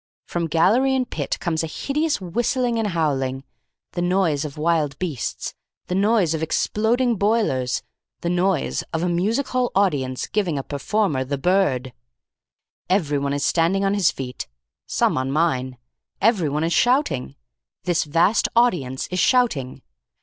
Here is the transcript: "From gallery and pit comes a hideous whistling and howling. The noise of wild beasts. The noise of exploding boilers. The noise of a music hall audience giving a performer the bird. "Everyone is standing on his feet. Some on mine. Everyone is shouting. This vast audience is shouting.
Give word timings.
"From 0.25 0.47
gallery 0.47 0.95
and 0.95 1.07
pit 1.07 1.37
comes 1.39 1.63
a 1.63 1.67
hideous 1.67 2.19
whistling 2.19 2.79
and 2.79 2.87
howling. 2.87 3.43
The 3.91 4.01
noise 4.01 4.43
of 4.45 4.57
wild 4.57 4.97
beasts. 4.97 5.53
The 5.85 5.93
noise 5.93 6.33
of 6.33 6.41
exploding 6.41 7.17
boilers. 7.17 7.83
The 8.21 8.31
noise 8.31 8.81
of 8.93 9.03
a 9.03 9.07
music 9.07 9.49
hall 9.49 9.71
audience 9.75 10.25
giving 10.25 10.57
a 10.57 10.63
performer 10.63 11.23
the 11.23 11.37
bird. 11.37 11.93
"Everyone 12.89 13.31
is 13.31 13.45
standing 13.45 13.85
on 13.85 13.93
his 13.93 14.09
feet. 14.09 14.47
Some 14.87 15.19
on 15.19 15.29
mine. 15.31 15.77
Everyone 16.19 16.63
is 16.63 16.73
shouting. 16.73 17.35
This 17.83 18.03
vast 18.05 18.47
audience 18.55 19.05
is 19.11 19.19
shouting. 19.19 19.83